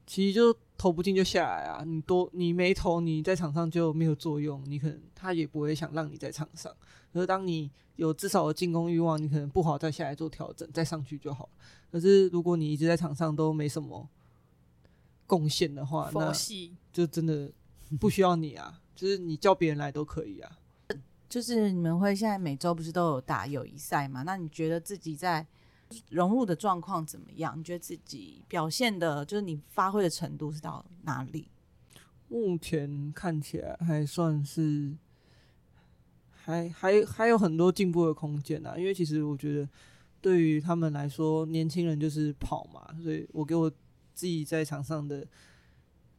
[0.07, 6.73] 其实就投不进就下来啊，你多你没投，你在场上就没有作用，你可能他也不会想让你在场上。
[7.13, 11.49] 可是当你有至少的进攻欲望，你可能不好再下来做调整，再上去就好了。
[11.91, 14.07] 可是如果你一直在场上都没什么
[15.25, 16.31] 贡献的话，那。
[16.93, 17.51] 就真的
[17.99, 20.57] 不需要你啊，就是你叫别人来都可以啊。
[21.29, 24.23] 就是你们会现在每周不是都有打友谊赛嘛？
[24.23, 25.45] 那你觉得自己在
[26.09, 27.57] 融入的状况怎么样？
[27.57, 31.47] 你觉得自己表现的，就是你发挥的程度是到哪里？
[32.27, 34.95] 目前看起来还算是，
[36.31, 38.77] 还还还有很多进步的空间啊。
[38.77, 39.69] 因为其实我觉得，
[40.21, 43.69] 对于他们来说，年轻人就是跑嘛，所以我给我
[44.13, 45.25] 自己在场上的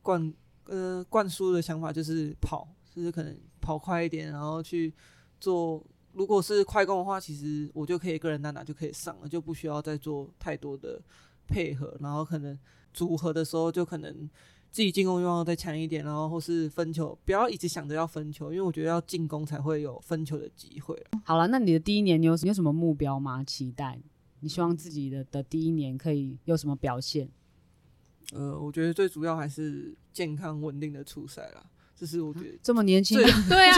[0.02, 0.32] 灌
[0.64, 4.94] 呃灌输的想法就是跑，就是可能跑快一点，然后去
[5.38, 5.84] 做。
[6.12, 11.00] 如果是快攻的话，其实我就可以个人单打就可以上了，就不需要再做太多的
[11.46, 12.58] 配合，然后可能
[12.92, 14.28] 组合的时候就可能。
[14.70, 20.94] 自己进攻欲望再强一点，然后或是分球，不要一直想着要分球，因为我觉得要进攻才会有分球的机会。
[21.24, 23.42] 好了，那你的第一年你有你有什么目标吗？
[23.42, 23.98] 期待
[24.40, 27.30] 你希望自己的的第一年可以有什么表现？
[28.34, 31.64] 呃，我觉得最主要还是健康稳定的出赛啦，
[31.98, 33.74] 这是我觉得这么年轻，最 对啊，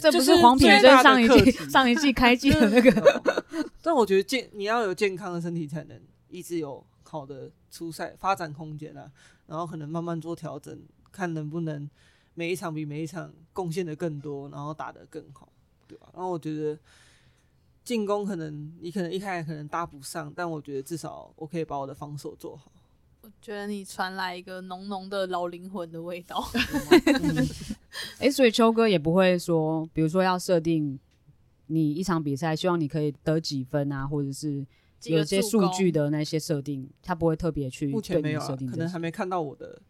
[0.00, 3.32] 这不就是黄品珍上一季 上一季开季的那个，
[3.80, 9.10] 但我觉得健你要有健康的身体，才能一直有好的出赛发展空间啊。
[9.46, 10.76] 然后可能慢慢做调整，
[11.12, 11.88] 看能不能
[12.34, 15.52] 每一场比每一场贡献的更多，然后打得更好，
[15.86, 16.08] 对吧？
[16.14, 16.76] 然后我觉得
[17.84, 22.72] 进攻可能你可能一开始可能搭不上，但我觉得至少我可以把我的防守做好。
[23.22, 26.44] 我觉得你传来一个浓浓的老灵魂的味道。
[28.18, 30.98] 哎、所以秋哥也不会说，比如说要设定
[31.66, 34.66] 你一场比赛，希望你可以得几分啊，或者是
[35.04, 39.80] 有些数据的那些设定，他不会特别去目前对你没有啊设定可能还没看到我的。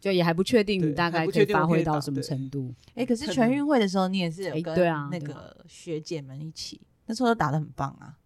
[0.00, 2.72] 就也还不确定你大概可以发挥到什么程度。
[2.94, 8.17] 哎、可是全运会的时候，你也是有哎跟对啊那个学姐们一起，那时候都打的很棒啊。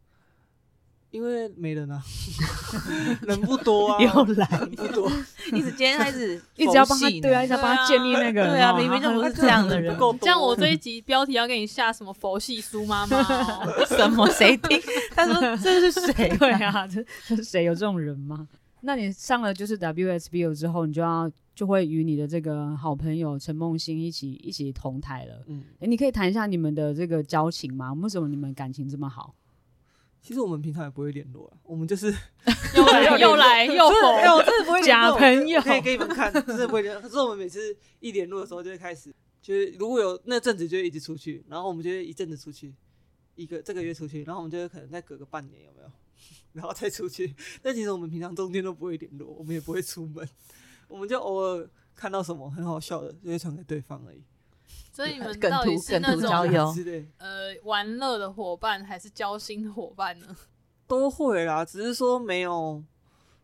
[1.12, 2.02] 因为没人啊，
[3.22, 5.12] 人不多啊，又来人不多，
[5.52, 10.18] 一直今天开始一直要帮他对啊，一直要帮他建立那个对啊哦明明就不是这样的人不够多。
[10.22, 13.84] 这样我这一集标题要给你下什么佛系苏妈妈、哦？
[13.86, 14.80] 什么谁听？
[15.14, 16.34] 他说这是谁？
[16.38, 18.48] 对啊，这这是谁有这种人吗？
[18.80, 25.44] 那你上了就是 WSBO 之后，你就要就会与你的这个好朋友陈梦欣一起一起同台了。
[25.46, 27.92] 嗯，哎、你可以谈一下你们的这个交情吗？
[27.92, 29.34] 为什么你们感情这么好？
[30.22, 32.06] 其实我们平常也不会联络啊，我们就是
[32.76, 34.36] 又来 又来又真的哎否？
[34.36, 37.02] 我真的不会假朋友可以给你们看，真的不会联络。
[37.02, 42.72] 可是我们每次一联络的时候，就会开始，就是如果有那阵子就一直出去，然后我们就会一阵子出去，
[43.34, 45.90] 一个这个月出去，然后我们就会可能再隔个半年，有没有？
[46.52, 47.34] 然后再出去。
[47.60, 50.26] 但其实我们平常中间都不会联络，我们也不会出门，
[50.86, 54.22] 我们就偶尔看到什么很好笑的，就会传给对方而已。
[54.92, 60.36] 所以你们 梗到底图梗是那种图交友 之类呃玩乐的伙伴，还是交心的伙伴呢？
[60.86, 62.82] 都会啦，只是说没有，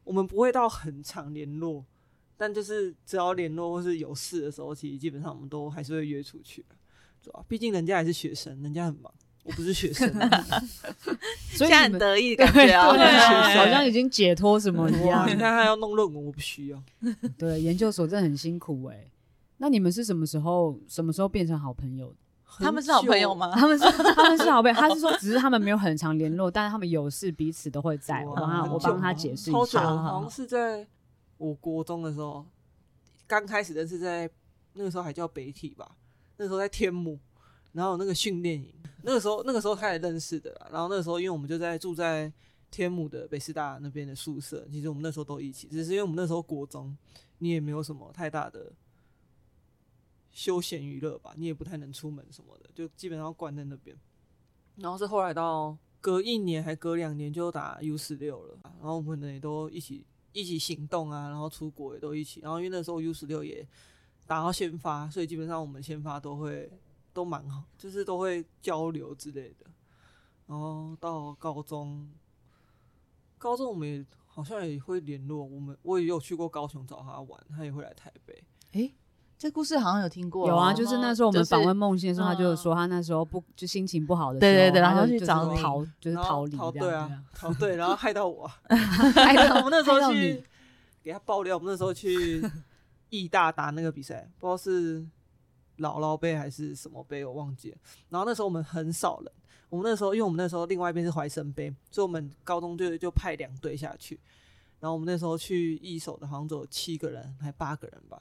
[0.05, 1.83] 我们不会到很常联络，
[2.37, 6.63] 但就是只要联络或是有事的时候，其实基本上我们都还是会约出去，
[7.25, 7.43] 对吧？
[7.49, 9.11] 毕竟人家还是学生，人家很忙，
[9.45, 10.45] 我不是学生啊，
[11.57, 12.91] 所以很们得意的感觉啊！
[12.93, 15.31] 对对好像已经解脱什么一哇，样你。
[15.31, 16.83] 看他要弄论文，我不需要。
[17.39, 19.07] 对，研究所真的很辛苦哎、
[19.59, 22.17] 那你们是什么时候什么时候变成好朋友的？
[22.61, 23.53] 他们是好朋友吗？
[23.55, 28.25] 他们是他们是好朋友，他是说只是他们没有很常联络，但是他们有事彼此都会在。
[28.25, 29.97] 我帮他我帮他解释一下。
[29.97, 30.87] 好像是在
[31.37, 32.45] 我国中的时候，
[33.27, 34.29] 刚开始认识在
[34.73, 35.97] 那个时候还叫北体吧，
[36.39, 37.19] 那时候在天母，
[37.73, 40.69] 然后有那个训练营，那个时候那个时候开始认识的啦。
[40.73, 42.33] 然后那个时候因为我们就在住在
[42.71, 46.97] 天母的北师大那边的宿舍，其实我们那时候都一起，只是因为我们那时候国中，
[47.39, 48.73] 你也没有什么太大的
[50.39, 53.99] 休闲娱乐吧，你也不太能出门什么的，就基本上关在那边。
[54.77, 62.39] 然后是后来到隔一年还隔两年就打 U 十六了，然后我们也都一起一起行动啊，然后出国也都一起。
[62.39, 63.67] 然后因为那时候 U 十六也
[64.29, 66.71] 打到先发，所以基本上我们先发都会
[67.13, 69.67] 都蛮好，就是都会交流之类的。
[70.47, 72.09] 然后到高中，
[73.39, 78.45] 高中我们也好像也会联络，我们我也有去过高雄找他玩，他也会来台北。
[78.71, 78.93] 哎，
[79.39, 86.59] 这故事好像有听过哦，有啊，就是那时候我们就是访问梦欣的时候，他就说他那时候不就心情不好的时候，对对对然后去找你逃，就是逃离。
[86.73, 88.59] 对啊，逃对，然后害到我啊。
[89.15, 90.45] 害到我们那时候去你
[91.05, 92.43] 给他爆料，我们那时候去
[93.11, 95.01] 义大打那个比赛，不知道是
[95.79, 97.77] 姥姥杯还是什么杯，我忘记了。
[98.09, 99.33] 然后那时候我们很少人，
[99.69, 104.19] 我们那时候因为我们那时候另外一边是怀生杯，所以我们高中队就派两队下去。
[104.81, 108.21] 然后我们那时候去一手的，好像只有七个人还八个人吧。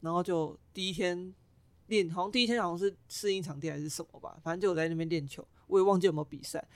[0.00, 1.34] 然后就第一天
[1.86, 6.66] 练，好像第一天好像是适应场地还是什么吧，反正就有在那边练球，我也忘记有没有比赛。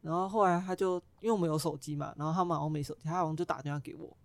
[0.00, 4.16] 然后后来他就因为我们有手机嘛，然后他们好像没手机，他好像就打电话给我，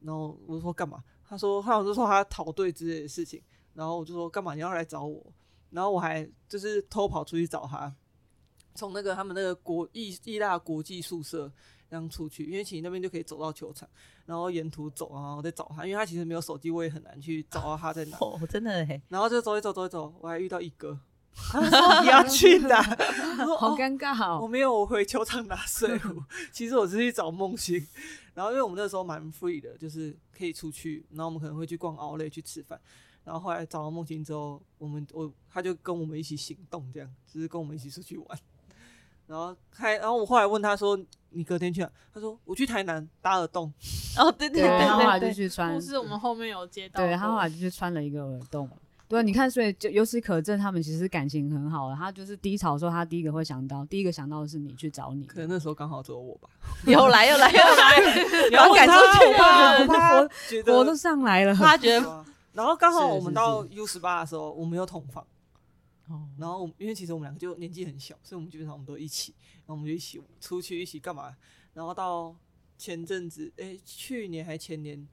[0.00, 1.04] 然后我就说干嘛？
[1.28, 3.42] 他说他好像就说他逃队之类的事情，
[3.74, 5.32] 然后我就说干嘛你要来找我？
[5.70, 7.94] 然后我还就是偷跑出去找他，
[8.74, 11.52] 从那个他们那个国意意大国际宿舍
[11.88, 13.88] 这样出去，因为其实那边就可以走到球场，
[14.30, 18.16] 然后沿途走，然后再找他，因为他其实没有手机，我也很难去找到他在哪。
[18.20, 20.96] 哦，真的嘿，然后就走一走走一走，我还遇到一哥，
[21.34, 22.78] 他说 你要去哪？
[23.40, 24.38] 我说 好哦尴尬哦。
[24.40, 26.22] 我没有，我回球场拿水壶。
[26.52, 27.84] 其实我是去找梦欣，
[28.34, 32.80] 然后因为我们那时候蛮 free 的，就是可以出去，然后我们可能会去逛奥莱去吃饭。
[33.24, 38.38] 然后后来找到梦欣之后，我们我他就跟我们一起行动，这样就是跟我们一起出去玩。
[39.30, 40.98] 然后开然后我后来问他说
[41.30, 43.72] ：“你隔天去哪？”他说：“我去台南打耳洞。
[44.18, 48.68] 哦，对对对，对他后来就去穿不是我们后面有接到，对他后来就去穿了一个耳洞。
[49.06, 51.94] 对啊，你看，所以就由此可证，他们其实感情很好的。
[51.94, 55.24] 他就是低潮的时候，他第一个会想到，第一个想到的是你去找你。
[55.24, 56.48] 可能那时候刚好只有我吧。
[56.86, 65.24] 又来又来又来，然后赶出去我怕我我他觉得我都上来了，他觉得然后刚好我们到 U 十八的时候，我们又同房。
[66.10, 71.36] 哦然后我们因为其实我们两个就年纪很小，所以我们基本上我们都一起，然后我们就一起出去一起干嘛？
[71.72, 72.34] 然后到
[72.76, 75.06] 前阵子，诶，去年还前年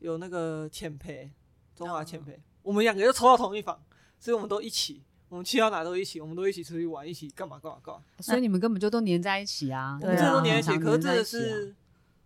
[0.00, 1.30] 有那个浅培，
[1.74, 3.82] 中华浅培，我们两个又抽到同一房，
[4.20, 8.02] 所以我们都一起，我们去到哪都一起，我们都一起出去玩，一起干嘛干嘛干嘛。
[8.20, 11.76] 所以你们根本就都黏在一起啊，我们这都黏在一起，可是真的在一起啊是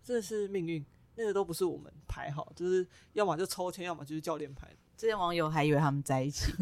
[0.03, 0.85] 真的是命运，
[1.15, 4.75] 那个都不是我们排好，就是要么就抽签，要么就是教练排的。
[5.01, 6.51] 这些网友还以为他们在一起，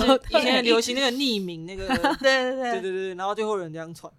[0.00, 1.86] 前以前很流行那个 匿名那个，
[2.18, 4.12] 对对对对对对，然后就后有人这样传。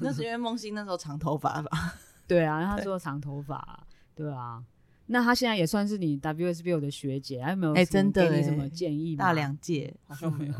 [0.00, 1.94] 那是因为梦欣那时候长头发吧？
[2.28, 3.80] 对啊，他说长头发啊，
[4.14, 4.62] 对啊。
[5.06, 9.24] 那他现在也算是你 WSBO 的学姐，还有没有哎真的给你什么哎建议吗？
[9.24, 10.54] 大两届，好像没有，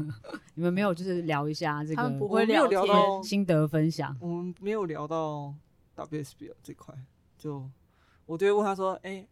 [0.55, 4.17] 你们没有就是聊一下这个他们不会聊聊到，心得分享？
[4.21, 5.55] 我们没有聊到
[5.95, 6.93] WSBL 这块，
[7.39, 7.71] 就
[8.25, 9.25] 我就会问他说：“哎、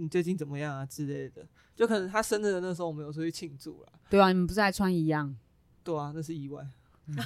[0.00, 1.46] 你最近怎么样啊？”之类的，
[1.76, 3.92] 就可能他生日的那时候，我们有出去庆祝了。
[4.08, 5.36] 对啊，你们不是还穿一样？
[5.84, 6.66] 对啊，那是意外，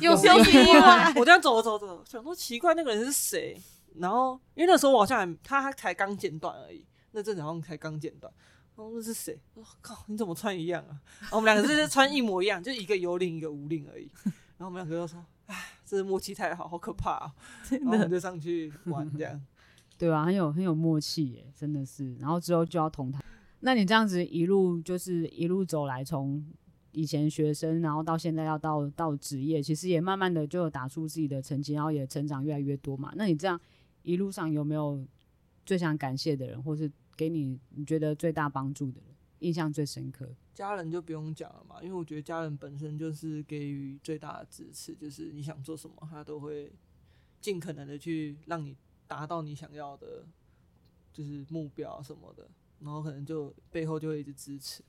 [0.00, 3.56] 又是又是意外我这样走走走，想说奇怪，那个人是谁？
[3.96, 8.32] 然后因为那时候我好像还他才刚剪短而已，那阵子好像才刚剪短。
[8.76, 9.40] 然后那是谁？
[9.54, 10.98] 我靠，你怎么穿一样啊？
[11.20, 14.10] 然后我们两个就是穿一模一样，就一个有领一个无领而已。
[14.56, 17.32] 然后我们两个就说：“哎，这是默契太好，好可怕啊！”
[17.68, 19.40] 真然后我们就上去玩这样。
[19.96, 22.14] 对啊，很有很有默契耶，真的是。
[22.16, 23.22] 然后之后就要同台。
[23.60, 26.44] 那你这样子一路就是一路走来，从
[26.92, 33.12] 以前学生，然后到现在要到到职业，其实也慢慢的就打出自己的成绩，然后也成长越来越多嘛。
[33.16, 33.58] 那你这样
[34.02, 35.06] 一路上有没有
[35.64, 40.28] 最想感谢的人，或是给你你觉得最大帮助的人，印象最深刻？
[40.52, 46.70] 家人就不用讲了嘛，因为我觉得家人本身就是给予最大的支持，就是你想做什么，他都会
[47.40, 48.76] 尽可能的去让你
[49.06, 50.24] 达到你想要的，
[51.12, 52.48] 就是目标什么的，
[52.80, 54.82] 然后可能就背后就会一直支持。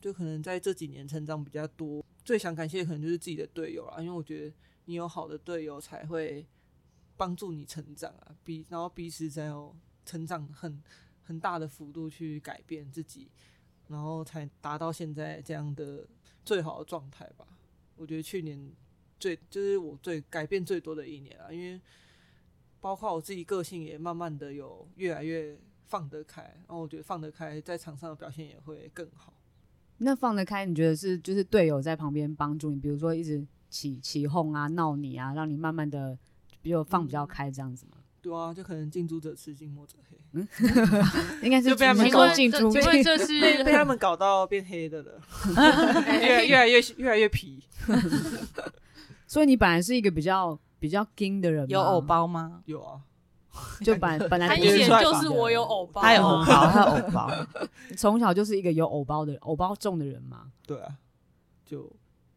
[0.00, 4.52] 就可能在这几年成长比较多，最想感谢的可能就是自己的队友啦，因为我觉得
[4.86, 6.44] 你有好的队友才会
[7.16, 9.72] 帮助你成长啊，彼然后彼此才有
[10.04, 10.82] 成长很
[11.22, 13.30] 很大的幅度去改变自己，
[13.86, 16.04] 然后才达到现在这样的
[16.44, 17.46] 最好的状态吧。
[17.94, 18.72] 我觉得去年
[19.20, 21.80] 最就是我最改变最多的一年啊，因为
[22.82, 25.56] 包括我自己个性也慢慢的有越来越
[25.86, 29.32] 放得开，然后我觉得放得开，在场上的表现也会更好。
[29.98, 36.18] 那放得开，你觉得是就是队友在旁边帮助你，比如说一直起起哄啊、闹你啊，让你慢慢的
[36.60, 37.98] 比较放比较开这样子吗？
[38.20, 40.48] 对啊，就可能近朱者赤，近墨者黑，嗯
[41.42, 45.20] 应该是 就被他们请够问这进出请问这被是被他们搞到变黑的了，
[46.20, 47.62] 越越来越越来越皮。
[49.28, 52.60] 所以你本来是一个比较比较硬的人吗，有偶包吗？
[52.66, 53.00] 有啊，
[53.84, 57.30] 就本本来就很显看得出来吧就是我有偶包，他有偶包，他有偶包。
[57.96, 60.50] 从小就是一个有偶包的偶包重的人嘛。
[60.66, 60.98] 对啊，
[61.64, 61.88] 就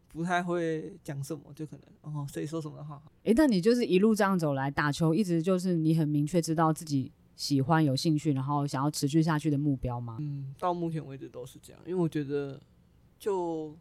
[0.10, 10.18] 不太会讲什么，就可能哦谁说什么的话，诶，那你就是一路这样走来打球，一直就是你很明确知道自己喜欢、有兴趣，然后想要持续下去的目标吗？
[10.20, 12.62] 嗯，到目前为止都是这样，因为我觉得
[13.18, 13.76] 就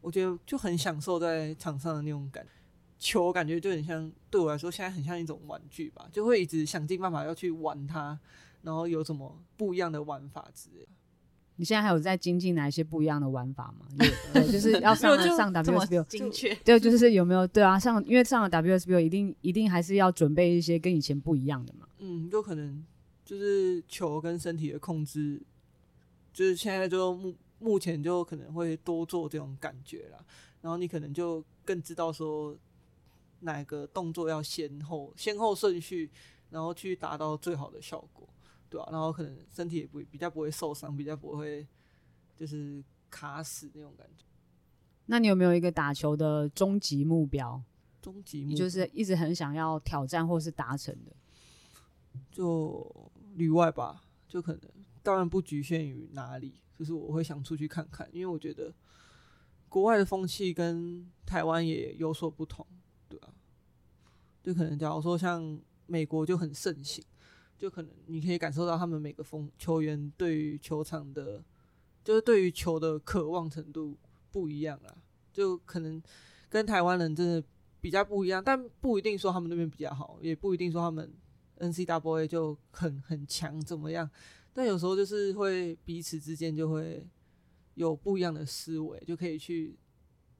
[0.00, 2.50] 我觉得就很享受在场上的那种感觉。
[2.98, 8.18] 球感觉就很像，对我来说现在很像一种玩具吧，就会一直想尽办法要去玩它，
[8.62, 10.88] 然后有什么不一样的玩法之类的。
[11.56, 13.86] 你现在还有在精进哪一些不一样的玩法吗？
[13.98, 17.76] 有对，就是要 上上 WSBO，精确，对，就是有没有对啊？
[17.76, 21.88] 上因为上了 WSBO，一定一定还是要准备一些跟以前不一样的嘛。
[21.98, 22.84] 嗯，就可能
[23.24, 25.42] 就是球跟身体的控制，
[26.32, 30.18] 就是现在就目目前就可能会多做这种感觉啦，
[30.60, 32.56] 然后你可能就更知道说
[33.40, 36.10] 哪个动作要先后先后顺序，
[36.50, 38.28] 然后去达到最好的效果，
[38.68, 41.66] 对吧、然后可能身体也不比较不会受伤，比较不会
[42.36, 44.24] 就是卡死那种感觉。
[45.06, 47.62] 那你有没有一个打球的终极目标？
[48.02, 51.12] 终极目你就是一直很想要挑战或是达成的？
[52.30, 54.60] 就旅外吧，就可能
[55.02, 58.72] 当然不局限于哪里，就是我会想出去看看，因为我觉得
[59.68, 62.66] 国外的风气跟台湾也有所不同，
[63.08, 63.32] 对啊，
[64.42, 67.02] 就可能假如说像美国就很盛行，
[67.56, 71.42] 就可能你可以感受到他们每个风球员对于球场的，
[72.04, 73.96] 就是对于球的渴望程度
[74.30, 74.94] 不一样啦，
[75.32, 76.02] 就可能
[76.48, 77.42] 跟台湾人真的
[77.80, 81.12] 比较不一样，但不一定说他们那边比较好，也不一定说他们
[81.56, 84.08] N C W A 就很很强怎么样，
[84.52, 87.06] 但有时候就是会彼此之间就会
[87.74, 89.76] 有不一样的思维，就可以去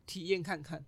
[0.06, 0.84] 体验看看。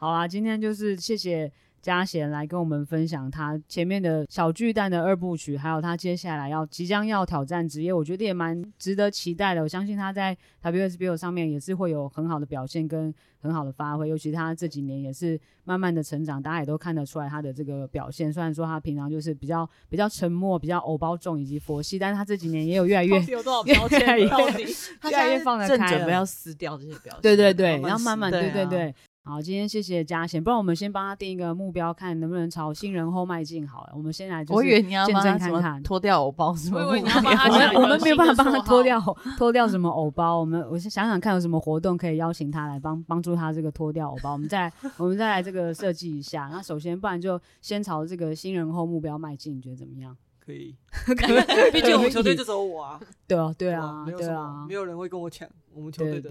[0.00, 9.62] 好啊，今天就是谢谢嘉贤来跟我们分享他前面的小巨蛋的二部曲，还有他接下来要即将要挑战职业，我觉得也蛮值得期待的。
[9.62, 18.32] 我相信他在 WSBO 上面也是会有很好的表现跟很好的发挥，尤其他这几年也是慢慢的成长，大家也都看得出来他的这个表现。
[18.32, 24.00] 虽然说他平常就是比较比较沉默、比较偶包重以及佛系，但是他这几年也有越来越有多少标签？
[24.16, 24.64] 越到底
[24.98, 27.20] 他越来越放得正开了准备要撕掉这些表情。
[27.20, 28.94] 对对对，然后慢慢对对对。
[29.22, 33.68] 好，今天谢谢嘉贤，不然我们先帮他定一个目标，看能不能朝新人后迈进。
[33.68, 35.82] 好了，我们先来就是我以为你要见帮看看。
[35.82, 38.98] 脱掉偶包什么目我们没有办法帮他脱掉
[39.36, 46.48] 脱掉什么偶包，我们我先想想看有什么活动可以邀请他来帮帮助他这个脱掉偶包，我们再我们再来这个设计一下。
[46.50, 50.16] 那首先，不然就先朝这个新人后目标迈进，你觉得怎么样？
[50.40, 50.74] 可以，
[51.72, 56.30] 毕竟我们球队就只有我啊，对啊，对对啊，对啊没，有人会跟我抢我们球队的。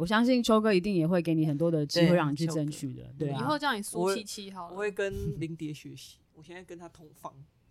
[0.00, 3.44] 我相信秋哥一定也会给你很多的机会让你去争取的，对以啊。
[3.44, 4.72] 后叫你苏七七好了。
[4.72, 7.30] 我会跟林蝶学习，我现在跟他同房，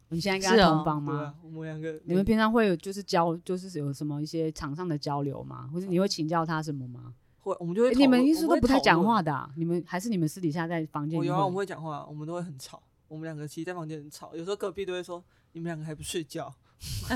[0.09, 5.67] 你现在跟他同房吗啊？，我们两个你们平常会有就是交，就是有什么一些场上的交流吗？
[5.73, 7.15] 或者你会请教他什么吗？
[7.39, 11.63] 会，我们就会诶你们讨论我们会一直都不太讲话的、啊，你们还是你们私底下在房间里我有啊，我们会？
[11.63, 12.79] 会讲话，我们都会很吵。
[13.07, 15.23] 我们两个其实在房间很吵，有时候隔壁都会说
[15.53, 16.53] 你们两个还不睡觉，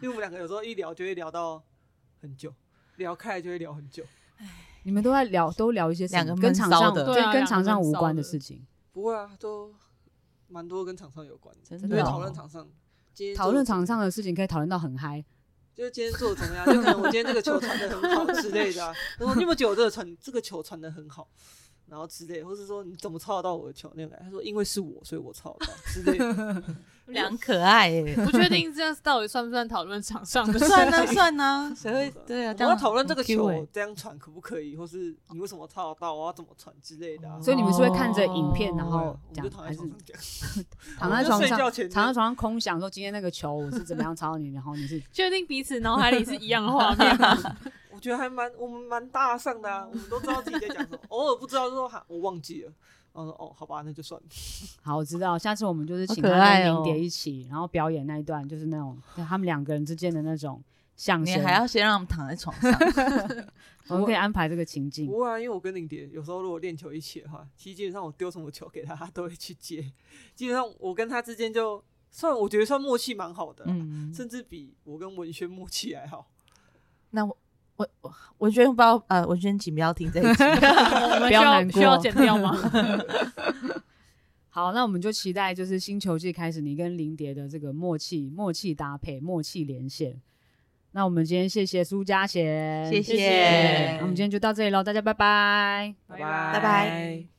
[0.00, 1.60] 因为我们两个有时候一聊就会聊到
[2.20, 2.54] 很久，
[2.98, 4.04] 聊开来就会聊很久。
[4.84, 9.72] 你们都在聊，都聊一些什么两个跟场上闷骚的跟对啊跟场上无关的事情，不会啊，都
[10.48, 12.66] 蛮多跟场上有关的，真的讨论场上。
[13.12, 15.24] 今天讨论场上的事情可以讨论到很嗨。
[15.74, 16.66] 就是今天做的怎么样？
[16.66, 18.92] 就可能我今天这个球传的很好之类的、啊。
[19.18, 21.28] 然 后你有没有觉得我这个传这个球传的很好？
[21.88, 24.24] 然后之类，或是说你怎么抄得到我的球那种感觉？
[24.26, 26.62] 他说因为是我，所以我抄得到之类的。
[27.08, 28.14] 两可爱耶。
[28.16, 32.52] 不确定这样到底算不算讨论场上的事算呢情算呢， 谁会对啊？
[32.52, 37.40] 我们要讨论这个球这样传可不可以，或是你为什么抄得到，我要怎么传之类的、啊。
[37.40, 40.64] 所以你们是会看着影片，哦然后讲，躺还是在床上，
[41.00, 47.56] 躺在我们就床上躺在床上空想说今天那个球我是怎么样抄你，然后你是确定彼此脑海里是一样的画面吗？
[47.98, 52.72] 我觉得还蛮我们蛮大上的啊，我们都知道自己在讲什么， 偶尔不知道就说哈我忘记了，
[53.12, 54.26] 然后说哦好吧那就算了。
[54.82, 56.30] 好，我知道，下次我们就是好请他
[56.60, 58.96] 跟林蝶一起，然后表演那一段，就是那种
[59.28, 60.62] 他们两个人之间的那种
[60.94, 62.72] 相声，你还要先让他们躺在床上，
[63.90, 65.08] 我们可以安排这个情境。
[65.08, 69.92] 不会啊，因为我跟林蝶有时候如果练球一起的话，其实基本上我丢什么球给他，他都会去接。
[70.36, 71.82] 基本上我跟他之间就
[72.12, 76.30] 算我觉得算默契蛮好的啊、嗯，甚至比我跟文轩默契还好。
[77.10, 77.34] 那我
[77.78, 82.54] 我我觉得不要呃，文轩请不要听这一集， 我们需不要难过需要剪掉吗？
[84.50, 90.20] 好，那我们就期待就是新球季开始，你跟林蝶的这个默契、默契搭配、默契连线。
[90.92, 95.94] 那我们今天谢谢苏嘉贤，谢谢那我们今天就到这里喽，大家拜拜。
[96.08, 97.37] 拜拜拜拜